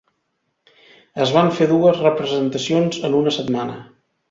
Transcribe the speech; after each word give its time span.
Es 1.25 1.33
van 1.35 1.51
fer 1.59 1.67
dues 1.73 2.01
representacions 2.07 2.99
en 3.11 3.21
una 3.21 3.37
setmana. 3.39 3.79